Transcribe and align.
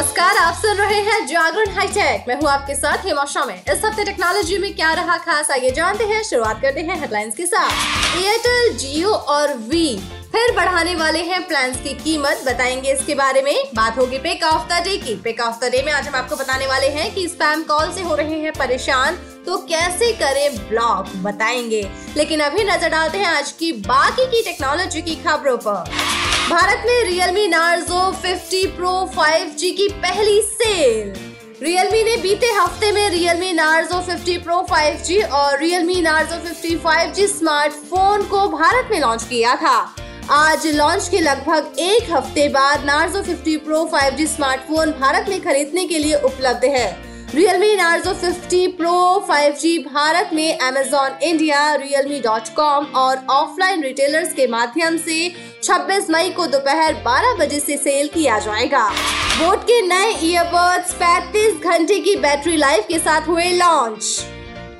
नमस्कार, 0.00 0.36
आप 0.36 0.54
सुन 0.54 0.76
रहे 0.76 1.00
हैं 1.00 1.26
जागरण 1.26 1.70
हाईटेक। 1.70 2.24
मैं 2.28 2.34
हूँ 2.34 2.48
आपके 2.50 2.74
साथ 2.74 2.98
हेमा 2.98 3.24
शामिल 3.24 3.72
इस 3.72 3.84
हफ़्ते 3.84 4.04
टेक्नोलॉजी 4.04 4.58
में 4.58 4.74
क्या 4.76 4.92
रहा 4.92 5.16
खास, 5.16 5.50
आइए 5.50 5.70
जानते 5.70 6.04
हैं। 6.04 6.22
शुरुआत 6.22 6.62
करते 6.62 6.80
हैं 6.80 7.00
हेडलाइंस 7.00 7.34
के 7.36 7.46
साथ। 7.46 8.16
एयरटेल 8.16 8.76
जियो 8.76 9.08
और 9.08 9.52
वी 9.52 10.00
फिर 10.32 10.54
बढ़ाने 10.56 10.94
वाले 10.94 11.18
हैं 11.18 11.46
प्लान 11.46 11.72
की 11.72 11.94
कीमत। 11.94 12.42
बताएँगे 12.46 12.92
इसके 12.92 13.14
बारे 13.14 13.42
में। 13.42 13.56
बात 13.74 13.98
होगी 13.98 14.18
पिक 14.18 14.44
ऑफ़ 14.44 14.68
द 14.68 14.82
डे 14.84 14.96
की। 14.96 15.14
पिक 15.14 15.40
ऑफ़ 15.40 15.64
द 15.64 15.70
डे 15.70 15.82
में 15.82 15.92
आज 15.92 16.08
हम 16.08 16.14
आपको 16.14 16.36
बताने 16.36 16.66
वाले 16.66 16.88
हैं 16.88 17.14
कि 17.14 17.28
स्पैम 17.28 17.62
कॉल 17.62 17.92
से 17.92 18.02
हो 18.02 18.14
रहे 18.14 18.40
हैं 18.40 18.52
परेशान। 18.52 19.18
तो 19.46 19.56
कैसे 19.58 20.12
करें 20.12 20.68
ब्लॉक 20.68 21.16
बताएँगे। 21.16 21.90
लेकिन 22.16 22.40
अभी 22.40 22.64
नज़र 22.64 22.88
डालते 22.88 23.18
हैं 23.18 23.26
आज 23.26 23.52
की 23.52 23.72
बाकी 23.72 24.26
की 24.26 24.42
टेक्नोलॉजी 24.42 25.02
की 25.02 25.14
खबरों 25.14 25.56
पर। 25.56 25.90
भारत 26.50 26.82
में 26.86 27.04
Realme 27.04 27.42
Narzo 27.52 27.98
50 28.22 28.70
Pro 28.76 28.92
5G 29.16 29.68
की 29.76 29.88
पहली 29.88 30.40
सेल 30.42 31.12
Realme 31.66 32.02
ने 32.04 32.16
बीते 32.16 32.46
हफ़्ते 32.46 32.90
में 32.92 33.10
Realme 33.10 33.50
Narzo 33.58 34.00
50 34.08 34.38
Pro 34.38 34.56
5G 34.70 35.22
और 35.30 35.58
Realme 35.58 35.96
Narzo 36.06 36.38
50 36.46 36.74
5G 36.86 37.26
स्मार्टफ़ोन 37.26 38.22
को 38.22 38.48
भारत 38.48 38.88
में 38.90 39.00
लॉन्च 39.00 39.24
किया 39.24 39.54
था। 39.56 39.76
आज 40.30 40.66
लॉन्च 40.66 41.08
के 41.08 41.20
लगभग 41.20 41.78
एक 41.78 42.10
हफ़्ते 42.10 42.48
बाद 42.48 42.84
Narzo 42.84 43.22
50 43.22 43.56
pro 43.56 43.90
5G 43.94 44.26
smartphone 44.26 44.90
Bharat 44.90 45.26
में 45.28 45.40
खरीदने 45.40 45.86
के 45.86 45.98
लिए 45.98 46.14
उपलब्ध 46.14 46.64
है। 46.64 47.10
Realme 47.34 47.70
Narzo 47.78 48.16
50 48.24 48.66
Pro 48.80 48.96
5G 49.28 49.78
Bharat 49.78 50.30
में 50.34 50.58
Amazon 50.58 51.22
इंडिया 51.22 51.76
Realme.com 51.76 52.94
और 52.94 53.24
ऑफलाइन 53.30 53.82
रिटेलर्स 53.82 54.32
के 54.32 54.46
माध्यम 54.46 54.96
से 54.96 55.49
26 55.62 56.08
मई 56.10 56.30
को 56.30 56.46
दोपहर 56.46 56.94
12 57.04 57.34
बजे 57.38 57.58
से 57.60 57.76
सेल 57.76 58.08
किया 58.08 58.38
जाएगा। 58.38 58.88
बोट 59.38 59.62
के 59.64 59.80
नए 59.82 60.10
ईयरबड्स 60.22 60.94
35 60.94 61.62
घंटे 61.62 61.98
की 61.98 62.14
बैटरी 62.16 62.56
लाइफ 62.56 62.86
के 62.88 62.98
साथ 62.98 63.28
हुए 63.28 63.50
launch 63.52 64.18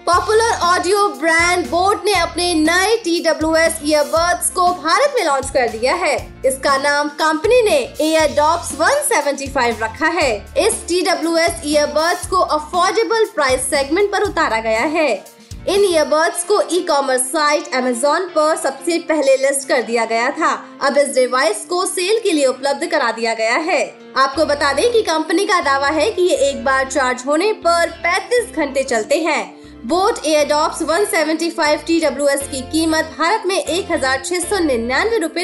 popular 0.07 0.53
audio 0.65 1.07
brand 1.19 1.67
boAt 1.67 2.05
ने 2.05 2.13
अपने 2.15 2.53
नए 2.55 2.97
टी 2.97 3.19
डब्ल्यू 3.21 3.55
एस 3.57 3.79
ईयरबड्स 3.85 4.51
को 4.51 4.67
भारत 4.75 5.15
में 5.17 5.25
लॉन्च 5.25 5.51
कर 5.51 5.69
दिया 5.69 5.95
है। 5.95 6.17
इसका 6.47 6.77
नाम 6.77 7.09
कंपनी 7.19 7.61
ने 7.63 7.77
एयरडॉप्स 8.01 8.73
175 8.81 9.83
रखा 9.83 10.09
है। 10.15 10.33
इस 10.59 10.85
टी 10.89 11.01
डब्ल्यू 11.03 11.37
एस 11.37 11.61
ईयरबड्स 11.67 12.27
को 12.27 12.41
अफोर्डेबल 12.57 13.25
प्राइस 13.35 13.69
सेगमेंट 13.71 14.11
पर 14.13 14.23
उतारा 14.23 14.61
गया 14.61 14.85
है। 14.97 15.13
इन 15.69 15.85
ईयरबड्स 15.85 16.45
को 16.45 16.61
ई 16.73 16.81
कॉमर्स 16.81 17.23
साइट 17.23 17.75
अमेजोन 17.75 18.27
पर 18.27 18.57
सबसे 18.57 18.99
पहले 18.99 19.37
लिस्ट 19.37 19.69
कर 19.69 19.83
दिया 19.83 20.05
गया 20.05 20.31
था। 20.31 20.53
अब 20.83 20.97
इस 20.99 21.15
डिवाइस 21.15 21.65
को 21.65 21.85
सेल 21.87 22.21
के 22.23 22.33
लिए 22.33 22.47
उपलब्ध 22.47 22.87
करा 22.87 23.11
दिया 23.13 23.35
गया 23.35 23.57
है। 23.57 23.83
आपको 24.17 24.47
बता 24.47 24.73
दें 24.73 24.93
कि 24.93 25.03
कंपनी 25.03 25.47
का 25.47 25.61
दावा 25.61 25.89
है 25.89 26.11
कि 26.11 26.23
ये 26.23 26.37
एक 26.49 26.65
बार 26.65 26.91
चार्ज 26.91 27.25
होने 27.27 27.53
पर 27.53 27.91
35 28.07 28.57
घंटे 28.57 28.83
चलते 28.83 29.19
हैं। 29.19 29.61
बोट 29.87 30.27
एयरडॉप्स 30.27 30.83
175 30.83 31.85
TWS 31.87 32.49
की 32.49 32.61
कीमत 32.73 33.15
भारत 33.19 33.43
में 33.47 33.57
एक 33.57 33.93
हज़ार 33.93 34.23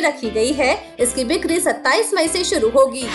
रखी 0.02 0.30
गई 0.30 0.52
है। 0.52 0.74
इसकी 1.00 1.24
बिक्री 1.24 1.60
27 1.60 2.14
मई 2.14 2.28
से 2.28 2.44
शुरू 2.44 2.70
होगी। 2.70 3.08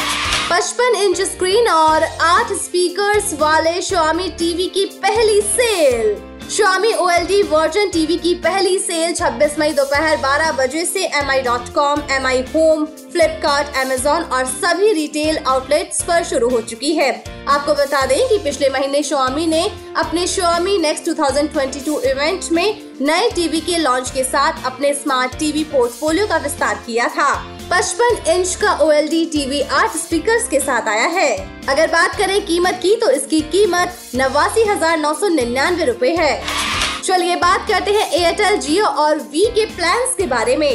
55 0.51 1.03
इंच 1.03 1.21
स्क्रीन 1.21 1.67
और 1.67 2.03
आठ 2.03 2.53
स्पीकर्स 2.53 3.33
वाले 3.33 3.81
Xiaomi 3.81 4.29
टीवी 4.39 4.67
की 4.67 4.85
पहली 4.85 5.41
sale 5.41 6.30
Xiaomi 6.51 6.89
OLED 6.93 7.31
version 7.49 7.89
TV 7.89 8.15
की 8.17 8.33
पहली 8.35 8.77
सेल 8.79 9.13
26 9.15 9.57
मई 9.59 9.71
दोपहर 9.73 10.17
12 10.21 10.51
बजे 10.57 10.83
से 10.85 11.03
mi.com, 11.19 12.01
mi 12.25 12.33
Home, 12.47 12.83
Flipkart, 13.13 13.71
Amazon 13.83 14.31
और 14.31 14.45
सभी 14.45 14.91
रिटेल 14.93 15.37
आउटलेट्स 15.37 16.01
पर 16.03 16.23
शुरू 16.23 16.49
हो 16.49 16.61
चुकी 16.61 16.91
है। 16.93 17.11
आपको 17.47 17.73
बता 17.73 18.05
दें 18.05 18.27
कि 18.29 18.37
पिछले 18.43 18.69
महीने 18.69 19.03
Xiaomi 19.03 19.47
ने 19.47 19.63
अपने 19.97 20.27
Xiaomi 20.27 20.77
Next 20.83 21.09
2022 21.09 21.99
इवेंट 22.11 22.51
में 22.51 22.81
नए 23.01 23.29
टीवी 23.29 23.61
के 23.61 23.77
लॉन्च 23.77 24.11
के 24.11 24.23
साथ 24.23 24.65
अपने 24.65 24.93
स्मार्ट 24.93 25.39
टीवी 25.39 25.63
पोर्टफोलियो 25.71 26.27
का 26.27 26.37
विस्तार 26.37 26.83
किया 26.85 27.07
था। 27.07 27.33
पचपन 27.71 28.17
इंच 28.29 28.53
का 28.61 28.71
ओ 28.75 28.89
एल 28.91 29.07
डी 29.09 29.23
टीवी 29.25 29.59
आठ 29.73 29.95
स्पीकर 29.97 30.37
के 30.49 30.59
साथ 30.59 30.87
आया 30.89 31.05
है। 31.09 31.29
अगर 31.69 31.87
बात 31.87 32.15
करें 32.15 32.45
कीमत 32.45 32.79
की 32.81 32.95
तो 32.95 33.09
इसकी 33.09 33.39
कीमत 33.51 33.93
नवासी 34.15 34.63
हज़ार 34.69 34.97
नौ 34.99 35.13
सौ 35.13 35.27
निन्यानवे 35.29 35.85
रूपए 35.85 36.09
है। 36.15 36.33
चलिए 37.03 37.35
बात 37.37 37.67
करते 37.67 37.91
हैं 37.91 38.09
एयरटेल 38.11 38.57
जियो 38.59 38.85
और 38.85 39.19
वी 39.27 39.45
के 39.55 39.65
प्लान 39.67 40.05
के 40.17 40.25
बारे 40.27 40.55
में। 40.55 40.73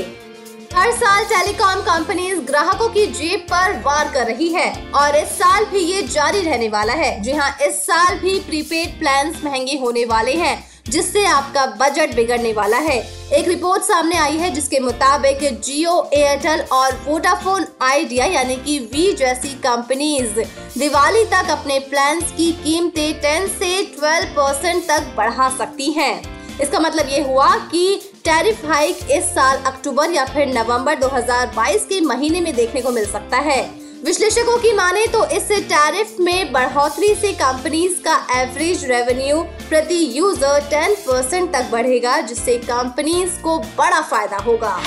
हर 0.75 0.93
साल 0.93 1.25
टेलीकॉम 1.27 1.81
कंपनीज़ 1.83 2.41
ग्राहकों 2.47 2.89
की 2.89 3.07
जेब 3.09 3.41
पर 3.51 3.77
वार 3.83 4.11
कर 4.15 4.27
रही 4.27 4.49
है 4.55 4.71
और 4.93 5.17
इस 5.17 5.37
साल 5.39 5.65
भी 5.65 5.81
ये 5.83 6.03
जारी 6.09 6.41
रहने 6.41 6.69
वाला 6.71 6.93
है। 6.95 7.21
जी 7.23 7.33
हाँ 7.33 7.51
इस 7.67 7.83
साल 7.83 8.19
भी 8.19 8.39
प्रीपेड 8.41 8.99
प्लान 8.99 9.35
महँगे 9.45 9.79
होने 9.79 10.05
वाले 10.07 10.35
हैं। 10.37 10.57
जिससे 10.89 11.25
आपका 11.27 11.65
बजट 11.79 12.15
बिगड़ने 12.17 12.53
वाला 12.53 12.79
है 12.79 12.99
एक 13.35 13.49
रिपोर्ट 13.49 13.83
सामने 13.83 14.17
आई 14.17 14.37
है 14.37 14.51
जिसके 14.51 14.81
मुताबिक 14.81 15.39
जियो 15.61 15.95
एयरटेल 16.15 16.61
और 16.73 16.95
वोडाफोन 17.07 17.67
आइडिया 17.83 18.27
यानी 18.27 18.57
कि 18.57 18.79
वी 18.93 19.13
जैसी 19.13 19.55
कंपनीज़ 19.61 20.41
दिवाली 20.79 21.25
तक 21.25 21.51
अपने 21.51 21.79
प्लान 21.81 22.21
की 22.37 22.51
कीमतें 22.65 23.21
10 23.23 23.49
से 23.59 23.71
12 23.95 24.29
परसेंट 24.37 24.83
तक 24.89 25.13
बढ़ा 25.17 25.49
सकती 25.49 25.91
हैं। 25.91 26.15
इसका 26.61 26.79
मतलब 26.79 27.09
ये 27.09 27.23
हुआ 27.23 27.49
कि 27.71 28.01
टैरिफ 28.25 28.65
हाइक 28.65 28.99
इस 29.11 29.25
साल 29.31 29.59
अक्टूबर 29.67 30.11
या 30.11 30.25
फिर 30.25 30.47
नवंबर 30.49 30.99
2022 31.01 31.85
के 31.85 32.01
महीने 32.01 32.41
में 32.41 32.55
देखने 32.57 32.83
को 32.83 32.91
मिल 32.91 33.07
सकता 33.07 33.39
है 33.41 33.61
विश्लेषकों 34.05 34.57
की 34.59 34.73
माने 34.73 35.07
तो 35.07 35.25
इस 35.27 35.49
टैरिफ 35.69 36.17
में 36.21 36.53
बढ़ोतरी 36.53 37.15
से 37.15 37.33
कंपनीज़ 37.33 37.95
का 38.05 38.17
एवरेज 38.33 38.85
रेवेन्यू 38.85 39.41
प्रति 39.69 39.99
यूज़र 40.19 40.69
10 40.73 40.99
परसेंट 41.07 41.53
तक 41.53 41.71
बढ़ेगा, 41.73 42.21
जिससे 42.21 42.57
कंपनीज़ 42.59 43.41
को 43.43 43.59
बड़ा 43.59 44.01
फ़ायदा 44.01 44.37
होगा। 44.37 44.79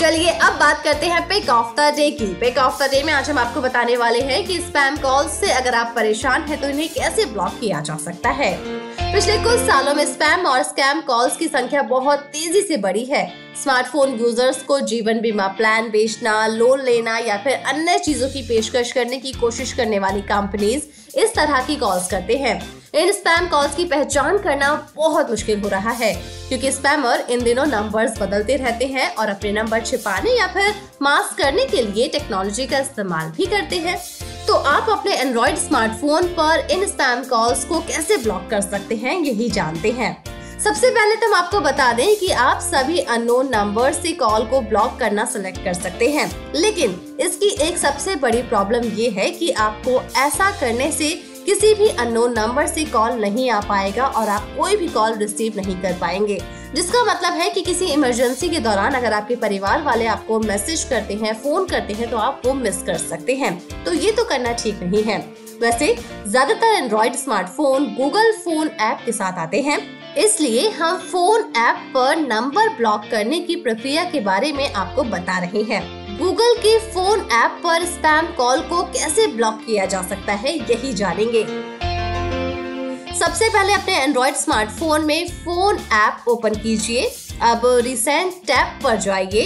चलिए 0.00 0.30
अब 0.30 0.58
बात 0.60 0.82
करते 0.84 1.06
हैं 1.06 1.26
पिक 1.28 1.48
ऑफ़ 1.48 1.74
द 1.76 1.92
डे 1.96 2.10
की। 2.10 2.26
पिक 2.34 2.58
ऑफ़ 2.58 2.82
द 2.82 2.90
डे 2.90 3.02
में 3.02 3.12
आज 3.12 3.30
हम 3.30 3.38
आपको 3.38 3.60
बताने 3.60 3.96
वाले 3.96 4.20
हैं 4.20 4.44
कि 4.46 4.58
स्पैम 4.58 4.96
कॉल 4.96 5.28
से 5.30 5.50
अगर 5.52 5.74
आप 5.74 5.92
परेशान 5.96 6.42
हैं 6.42 6.60
तो 6.60 6.68
इन्हें 6.68 6.88
कैसे 6.88 7.24
ब्लॉक 7.24 7.58
किया 7.60 7.80
जा 7.80 7.96
सकता 7.96 8.30
है? 8.30 8.54
पिछले 9.02 9.36
कुछ 9.38 9.58
सालों 9.60 9.94
में 9.94 10.04
स्पैम 10.06 10.46
और 10.46 10.62
स्कैम 10.62 11.00
कॉल्स 11.00 11.36
की 11.36 11.46
संख्या 11.48 11.82
बहुत 11.84 12.18
तेज़ी 12.32 12.60
से 12.62 12.76
बढ़ी 12.78 13.04
है। 13.04 13.26
स्मार्टफ़ोन 13.62 14.18
यूज़र्स 14.20 14.62
को 14.62 14.78
जीवन 14.80 15.20
बीमा 15.20 15.46
प्लान 15.48 15.90
बेचना, 15.90 16.46
लोन 16.46 16.80
लेना 16.80 17.16
या 17.18 17.36
फिर 17.36 17.52
अन्य 17.52 17.98
चीज़ों 17.98 18.28
की 18.28 18.42
पेशकश 18.48 18.92
करने 18.92 19.18
की 19.18 19.32
कोशिश 19.32 19.72
करने 19.72 19.98
वाली 19.98 20.20
कंपनीज़ 20.22 21.18
इस 21.18 21.34
तरह 21.34 21.62
की 21.66 21.76
कॉल्स 21.76 22.10
करते 22.10 22.36
हैं। 22.36 22.60
इन 22.94 23.12
स्पैम 23.12 23.48
कॉल्स 23.48 23.74
की 23.74 23.84
पहचान 23.84 24.38
करना 24.38 24.72
बहुत 24.96 25.30
मुश्किल 25.30 25.60
हो 25.60 25.68
रहा 25.68 25.90
है, 25.92 26.12
क्योंकि 26.48 26.72
स्पैमर 26.72 27.24
इन 27.30 27.42
दिनों 27.44 27.66
नंबर्स 27.66 28.20
बदलते 28.20 28.56
रहते 28.56 28.86
हैं 28.86 29.14
और 29.14 29.28
अपने 29.28 29.52
नंबर 29.52 29.80
छिपाने 29.82 30.38
या 30.38 30.46
फिर 30.46 30.74
मास्क 31.02 31.36
करने 31.38 31.64
के 31.66 31.82
लिए 31.82 32.08
टेक्नोलॉजी 32.08 32.66
का 32.66 32.78
इस्तेमाल 32.78 33.30
भी 33.30 33.46
करते 33.46 33.76
हैं। 33.78 33.98
तो 34.50 34.54
आप 34.54 34.86
अपने 34.90 35.14
एंड्रॉइड 35.14 35.56
स्मार्टफ़ोन 35.56 36.26
पर 36.28 36.66
इन 36.70 36.84
स्पैम 36.86 37.22
कॉल्स 37.24 37.64
को 37.64 37.78
कैसे 37.80 38.16
ब्लॉक 38.16 38.48
कर 38.50 38.60
सकते 38.60 38.96
हैं, 38.96 39.14
यही 39.18 39.48
जानते 39.50 39.90
हैं। 39.90 40.10
सबसे 40.60 40.90
पहले 40.90 41.14
तो 41.14 41.26
हम 41.26 41.34
आपको 41.34 41.60
बता 41.60 41.92
दें 41.92 42.16
कि 42.16 42.30
आप 42.30 42.60
सभी 42.60 42.98
अननोन 42.98 43.48
नंबर 43.52 43.92
से 43.92 44.12
कॉल 44.12 44.46
को 44.46 44.60
ब्लॉक 44.60 44.98
करना 44.98 45.24
सिलेक्ट 45.24 45.64
कर 45.64 45.74
सकते 45.74 46.10
हैं। 46.10 46.28
लेकिन 46.54 47.00
इसकी 47.20 47.54
एक 47.60 47.78
सबसे 47.78 48.16
बड़ी 48.16 48.42
प्रॉब्लम 48.42 48.88
ये 48.94 49.10
है 49.10 49.30
कि 49.30 49.50
आपको 49.50 50.00
ऐसा 50.20 50.50
करने 50.50 50.90
से 50.92 51.10
किसी 51.46 51.74
भी 51.74 51.88
अननोन 51.88 52.38
नंबर 52.38 52.66
से 52.66 52.84
कॉल 52.84 53.20
नहीं 53.20 53.50
आ 53.50 53.60
पाएगा 53.60 54.06
और 54.06 54.28
आप 54.28 54.54
कोई 54.58 54.76
भी 54.76 54.88
कॉल 54.88 55.14
रिसीव 55.14 55.52
नहीं 55.56 55.80
कर 55.82 55.92
पाएँगे। 55.92 56.42
जिसका 56.74 57.02
मतलब 57.04 57.32
है 57.32 57.48
कि 57.50 57.62
किसी 57.62 57.86
इमरजेंसी 57.86 58.48
के 58.48 58.58
दौरान 58.58 58.94
अगर 58.94 59.12
आपके 59.12 59.36
परिवार 59.36 59.82
वाले 59.82 60.06
आपको 60.06 60.38
मैसेज 60.40 60.84
करते 60.84 61.14
हैं 61.14 61.32
फ़ोन 61.34 61.66
करते 61.66 61.92
हैं 61.92 62.10
तो 62.10 62.16
आप 62.16 62.42
वो 62.44 62.52
मिस 62.54 62.82
कर 62.82 62.96
सकते 62.98 63.34
हैं। 63.34 63.84
तो 63.84 63.92
ये 63.92 64.12
तो 64.12 64.24
करना 64.24 64.52
ठीक 64.52 64.82
नहीं 64.82 65.02
है। 65.02 65.18
वैसे, 65.60 65.94
ज़्यादातर 66.26 66.74
Android 66.74 67.14
smartphone 67.14 67.86
Google 67.94 68.32
phone 68.44 68.68
app 68.68 69.02
के 69.04 69.12
साथ 69.12 69.38
आते 69.38 69.60
हैं। 69.60 69.78
इसलिए 70.16 70.68
हम 70.70 70.98
फ़ोन 71.00 71.52
ऐप 71.56 71.90
पर 71.94 72.16
नंबर 72.18 72.68
ब्लॉक 72.68 73.08
करने 73.10 73.40
की 73.40 73.56
प्रक्रिया 73.56 74.04
के 74.04 74.20
बारे 74.20 74.52
में 74.52 74.72
आपको 74.72 75.02
बता 75.02 75.38
रहे 75.38 75.62
हैं। 75.64 75.82
गूगल 76.18 76.54
के 76.58 76.78
फ़ोन 76.92 77.28
ऐप 77.34 77.60
पर 77.64 77.84
स्पैम 77.86 78.26
कॉल 78.36 78.60
को 78.60 78.82
कैसे 78.84 79.26
ब्लॉक 79.26 79.62
किया 79.66 79.86
जा 79.86 80.02
सकता 80.02 80.32
है, 80.32 80.56
यही 80.60 80.92
जानेंगे। 80.92 81.44
सबसे 83.20 83.48
पहले 83.48 83.72
अपने 83.72 83.94
एंड्रॉइड 83.94 84.34
स्मार्टफ़ोन 84.34 85.04
में 85.06 85.28
फ़ोन 85.44 85.78
ऐप 85.92 86.28
ओपन 86.28 86.54
कीजिए। 86.54 87.02
अब 87.42 87.62
रिसेंट 87.84 88.32
टैब 88.46 88.78
पर 88.84 88.96
जाइए। 88.96 89.42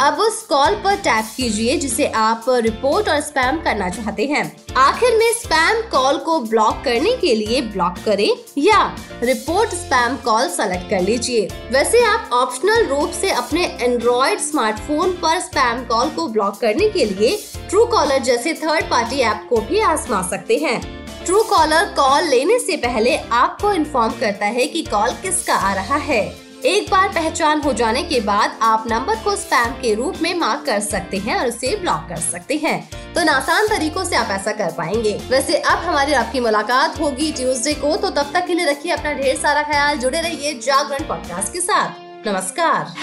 अब 0.00 0.18
उस 0.20 0.40
कॉल 0.42 0.74
पर 0.74 0.96
टैप 0.96 1.24
कीजिए, 1.36 1.76
जिसे 1.76 2.06
आप 2.06 2.44
रिपोर्ट 2.48 3.08
और 3.08 3.20
स्पैम 3.20 3.60
करना 3.62 3.88
चाहते 3.88 4.26
हैं। 4.26 4.44
आखिर 4.76 5.16
में 5.16 5.32
स्पैम 5.32 5.82
कॉल 5.90 6.18
को 6.18 6.38
ब्लॉक 6.40 6.82
करने 6.84 7.16
के 7.16 7.34
लिए 7.34 7.60
ब्लॉक 7.68 7.98
करें 8.04 8.30
या 8.58 8.82
रिपोर्ट 9.22 9.74
स्पैम 9.74 10.16
कॉल 10.16 10.48
सेलेक्ट 10.48 10.90
कर 10.90 11.00
लीजिए। 11.00 11.48
वैसे 11.72 12.04
आप 12.04 12.30
ऑप्शनल 12.32 12.86
रूप 12.86 13.10
से 13.10 13.30
अपने 13.30 13.66
एंड्रॉइड 13.80 14.38
स्मार्टफ़ोन 14.40 15.12
पर 15.22 15.40
स्पैम 15.40 15.84
कॉल 15.84 16.10
को 16.10 16.28
ब्लॉक 16.28 16.60
करने 16.60 16.88
के 16.88 17.04
लिए 17.04 17.38
ट्रू 17.68 17.84
कॉलर 17.86 18.22
जैसे 18.22 18.54
थर्ड 18.54 18.90
पार्टी 18.90 19.20
ऐप 19.22 19.46
को 19.50 19.60
भी 19.60 19.80
आजमा 19.86 20.28
सकते 20.30 20.56
हैं। 20.56 20.97
ट्रू 21.28 21.42
कॉलर 21.42 21.84
कॉल 21.84 22.24
लेने 22.24 22.58
से 22.58 22.76
पहले 22.76 23.16
आपको 23.16 23.72
इन्फॉर्म 23.72 24.12
करता 24.20 24.46
है 24.46 24.66
कि 24.66 24.82
कॉल 24.82 25.10
किसका 25.10 25.54
आ 25.54 25.74
रहा 25.74 25.96
है। 25.96 26.36
एक 26.64 26.90
बार 26.90 27.08
पहचान 27.08 27.60
हो 27.60 27.72
जाने 27.72 28.02
के 28.02 28.20
बाद 28.20 28.58
आप 28.62 28.84
नंबर 28.86 29.14
को 29.14 29.36
स्पैम 29.36 29.72
के 29.72 29.94
रूप 29.94 30.14
में 30.22 30.34
मार्क 30.34 30.64
कर 30.66 30.80
सकते 30.80 31.16
हैं 31.16 31.36
और 31.40 31.48
उसे 31.48 31.76
ब्लॉक 31.76 32.06
कर 32.08 32.16
सकते 32.16 32.56
हैं। 32.56 32.90
तो 33.14 33.32
आसान 33.32 33.68
तरीकों 33.68 34.04
से 34.04 34.16
आप 34.16 34.30
ऐसा 34.30 34.52
कर 34.52 34.72
पाएँगे। 34.72 35.20
वैसे 35.30 35.56
अब 35.56 35.78
हमारी 35.78 36.12
आपकी 36.12 36.40
मुलाकात 36.40 37.00
होगी 37.00 37.32
ट्यूसडे 37.32 37.74
को 37.74 37.96
तो 37.96 38.10
तब 38.10 38.30
तक 38.34 38.46
के 38.46 38.54
लिए 38.54 38.66
रखिए 38.66 38.92
अपना 38.92 39.12
ढेर 39.12 39.36
सारा 39.36 39.62
ख्याल। 39.62 39.98
जुड़े 39.98 40.20
रहिए 40.20 40.54
जागरण 40.54 41.08
पॉडकास्ट 41.08 41.52
के 41.52 41.60
साथ। 41.60 42.28
नमस्कार। 42.28 42.94